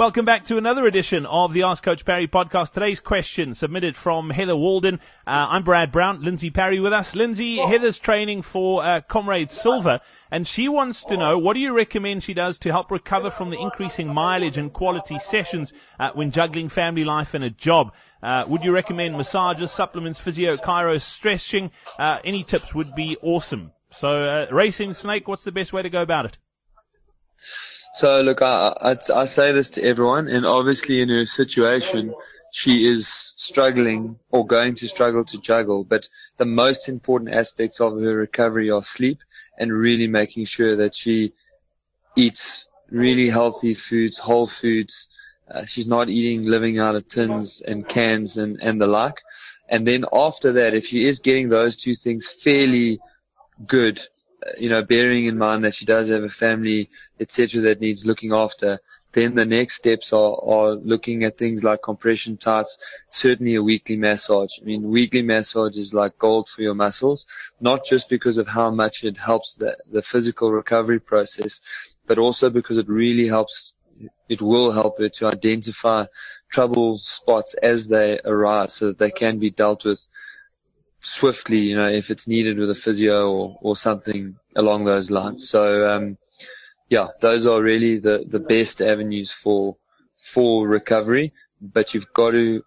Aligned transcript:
Welcome 0.00 0.24
back 0.24 0.46
to 0.46 0.56
another 0.56 0.86
edition 0.86 1.26
of 1.26 1.52
the 1.52 1.64
Ask 1.64 1.84
Coach 1.84 2.06
Parry 2.06 2.26
podcast. 2.26 2.72
Today's 2.72 3.00
question 3.00 3.52
submitted 3.52 3.96
from 3.96 4.30
Heather 4.30 4.56
Walden. 4.56 4.94
Uh, 5.26 5.48
I'm 5.50 5.62
Brad 5.62 5.92
Brown. 5.92 6.22
Lindsey 6.22 6.48
Parry 6.48 6.80
with 6.80 6.94
us. 6.94 7.14
Lindsey, 7.14 7.58
Heather's 7.58 7.98
training 7.98 8.40
for 8.40 8.82
uh, 8.82 9.02
Comrade 9.02 9.50
Silver, 9.50 10.00
and 10.30 10.46
she 10.48 10.70
wants 10.70 11.04
to 11.04 11.18
know 11.18 11.36
what 11.36 11.52
do 11.52 11.60
you 11.60 11.76
recommend 11.76 12.22
she 12.22 12.32
does 12.32 12.58
to 12.60 12.70
help 12.70 12.90
recover 12.90 13.28
from 13.28 13.50
the 13.50 13.60
increasing 13.60 14.08
mileage 14.08 14.56
and 14.56 14.72
quality 14.72 15.18
sessions 15.18 15.70
uh, 15.98 16.10
when 16.14 16.30
juggling 16.30 16.70
family 16.70 17.04
life 17.04 17.34
and 17.34 17.44
a 17.44 17.50
job. 17.50 17.92
Uh, 18.22 18.44
would 18.48 18.64
you 18.64 18.72
recommend 18.72 19.18
massages, 19.18 19.70
supplements, 19.70 20.18
physio, 20.18 20.56
chiro, 20.56 20.98
stretching? 20.98 21.70
Uh, 21.98 22.20
any 22.24 22.42
tips 22.42 22.74
would 22.74 22.94
be 22.94 23.18
awesome. 23.20 23.70
So, 23.90 24.24
uh, 24.24 24.46
racing 24.50 24.94
snake, 24.94 25.28
what's 25.28 25.44
the 25.44 25.52
best 25.52 25.74
way 25.74 25.82
to 25.82 25.90
go 25.90 26.00
about 26.00 26.24
it? 26.24 26.38
So 28.00 28.22
look, 28.22 28.40
I, 28.40 28.72
I, 28.80 28.96
I 29.14 29.24
say 29.26 29.52
this 29.52 29.68
to 29.72 29.84
everyone, 29.84 30.26
and 30.28 30.46
obviously 30.46 31.02
in 31.02 31.10
her 31.10 31.26
situation, 31.26 32.14
she 32.50 32.90
is 32.90 33.34
struggling 33.36 34.18
or 34.30 34.46
going 34.46 34.76
to 34.76 34.88
struggle 34.88 35.22
to 35.26 35.38
juggle. 35.38 35.84
But 35.84 36.08
the 36.38 36.46
most 36.46 36.88
important 36.88 37.34
aspects 37.34 37.78
of 37.78 38.00
her 38.00 38.16
recovery 38.16 38.70
are 38.70 38.80
sleep 38.80 39.18
and 39.58 39.70
really 39.70 40.06
making 40.06 40.46
sure 40.46 40.76
that 40.76 40.94
she 40.94 41.34
eats 42.16 42.66
really 42.88 43.28
healthy 43.28 43.74
foods, 43.74 44.16
whole 44.16 44.46
foods. 44.46 45.08
Uh, 45.50 45.66
she's 45.66 45.86
not 45.86 46.08
eating 46.08 46.48
living 46.48 46.78
out 46.78 46.96
of 46.96 47.06
tins 47.06 47.60
and 47.60 47.86
cans 47.86 48.38
and, 48.38 48.60
and 48.62 48.80
the 48.80 48.86
like. 48.86 49.20
And 49.68 49.86
then 49.86 50.06
after 50.10 50.52
that, 50.52 50.72
if 50.72 50.86
she 50.86 51.04
is 51.04 51.18
getting 51.18 51.50
those 51.50 51.76
two 51.76 51.96
things 51.96 52.26
fairly 52.26 52.98
good, 53.66 54.00
you 54.58 54.68
know, 54.68 54.82
bearing 54.82 55.26
in 55.26 55.38
mind 55.38 55.64
that 55.64 55.74
she 55.74 55.84
does 55.84 56.08
have 56.08 56.22
a 56.22 56.28
family, 56.28 56.90
etc., 57.18 57.62
that 57.62 57.80
needs 57.80 58.06
looking 58.06 58.32
after, 58.32 58.80
then 59.12 59.34
the 59.34 59.44
next 59.44 59.74
steps 59.74 60.12
are, 60.12 60.38
are 60.44 60.74
looking 60.74 61.24
at 61.24 61.36
things 61.36 61.64
like 61.64 61.82
compression 61.82 62.36
tights, 62.36 62.78
certainly 63.08 63.56
a 63.56 63.62
weekly 63.62 63.96
massage. 63.96 64.60
I 64.60 64.64
mean, 64.64 64.88
weekly 64.88 65.22
massage 65.22 65.76
is 65.76 65.92
like 65.92 66.18
gold 66.18 66.48
for 66.48 66.62
your 66.62 66.74
muscles, 66.74 67.26
not 67.60 67.84
just 67.84 68.08
because 68.08 68.38
of 68.38 68.46
how 68.46 68.70
much 68.70 69.02
it 69.04 69.16
helps 69.16 69.56
the, 69.56 69.76
the 69.90 70.02
physical 70.02 70.52
recovery 70.52 71.00
process, 71.00 71.60
but 72.06 72.18
also 72.18 72.50
because 72.50 72.78
it 72.78 72.88
really 72.88 73.26
helps, 73.26 73.74
it 74.28 74.40
will 74.40 74.70
help 74.70 74.98
her 74.98 75.08
to 75.08 75.26
identify 75.26 76.06
trouble 76.50 76.98
spots 76.98 77.54
as 77.54 77.88
they 77.88 78.20
arise 78.24 78.74
so 78.74 78.88
that 78.88 78.98
they 78.98 79.10
can 79.10 79.38
be 79.38 79.50
dealt 79.50 79.84
with 79.84 80.06
swiftly, 81.00 81.58
you 81.58 81.76
know, 81.76 81.88
if 81.88 82.10
it's 82.10 82.28
needed 82.28 82.58
with 82.58 82.70
a 82.70 82.74
physio 82.74 83.30
or, 83.30 83.58
or 83.60 83.76
something 83.76 84.36
along 84.54 84.84
those 84.84 85.10
lines. 85.10 85.48
So, 85.48 85.90
um, 85.90 86.18
yeah, 86.88 87.08
those 87.20 87.46
are 87.46 87.60
really 87.60 87.98
the, 87.98 88.24
the 88.26 88.40
best 88.40 88.82
avenues 88.82 89.32
for, 89.32 89.76
for 90.16 90.68
recovery, 90.68 91.32
but 91.60 91.94
you've 91.94 92.12
got 92.12 92.32
to, 92.32 92.62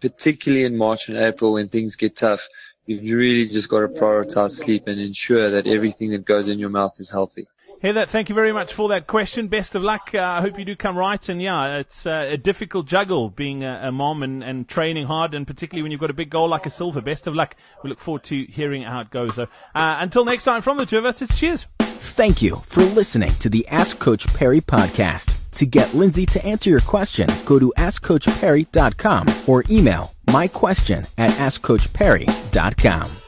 particularly 0.00 0.64
in 0.64 0.76
March 0.76 1.08
and 1.08 1.18
April 1.18 1.54
when 1.54 1.68
things 1.68 1.96
get 1.96 2.16
tough, 2.16 2.48
you've 2.86 3.02
really 3.02 3.48
just 3.48 3.68
got 3.68 3.80
to 3.80 3.88
prioritize 3.88 4.52
sleep 4.52 4.86
and 4.86 5.00
ensure 5.00 5.50
that 5.50 5.66
everything 5.66 6.10
that 6.10 6.24
goes 6.24 6.48
in 6.48 6.58
your 6.58 6.70
mouth 6.70 6.98
is 7.00 7.10
healthy. 7.10 7.46
Heather, 7.84 8.06
thank 8.06 8.30
you 8.30 8.34
very 8.34 8.50
much 8.50 8.72
for 8.72 8.88
that 8.88 9.06
question. 9.06 9.48
Best 9.48 9.74
of 9.74 9.82
luck. 9.82 10.12
Uh, 10.14 10.18
I 10.18 10.40
hope 10.40 10.58
you 10.58 10.64
do 10.64 10.74
come 10.74 10.96
right. 10.96 11.28
And 11.28 11.42
yeah, 11.42 11.76
it's 11.76 12.06
uh, 12.06 12.28
a 12.30 12.38
difficult 12.38 12.86
juggle 12.86 13.28
being 13.28 13.62
a, 13.62 13.78
a 13.82 13.92
mom 13.92 14.22
and, 14.22 14.42
and, 14.42 14.66
training 14.66 15.06
hard, 15.06 15.34
and 15.34 15.46
particularly 15.46 15.82
when 15.82 15.92
you've 15.92 16.00
got 16.00 16.08
a 16.08 16.14
big 16.14 16.30
goal 16.30 16.48
like 16.48 16.64
a 16.64 16.70
silver. 16.70 17.02
Best 17.02 17.26
of 17.26 17.34
luck. 17.34 17.54
We 17.82 17.90
look 17.90 18.00
forward 18.00 18.22
to 18.24 18.44
hearing 18.44 18.84
how 18.84 19.00
it 19.00 19.10
goes. 19.10 19.38
Uh, 19.38 19.46
until 19.74 20.24
next 20.24 20.44
time, 20.44 20.62
from 20.62 20.78
the 20.78 20.86
two 20.86 20.96
of 20.96 21.04
us, 21.04 21.20
it's 21.20 21.38
cheers. 21.38 21.66
Thank 21.78 22.40
you 22.40 22.56
for 22.64 22.82
listening 22.82 23.34
to 23.34 23.50
the 23.50 23.68
Ask 23.68 23.98
Coach 23.98 24.26
Parry 24.32 24.62
podcast. 24.62 25.36
To 25.56 25.66
get 25.66 25.92
Lindsey 25.92 26.24
to 26.24 26.42
answer 26.42 26.70
your 26.70 26.80
question, 26.80 27.28
go 27.44 27.58
to 27.58 27.70
AskCoachParry.com 27.76 29.26
or 29.46 29.62
email 29.68 30.14
my 30.28 30.48
question 30.48 31.06
at 31.18 31.32
AskCoachParry.com. 31.32 33.23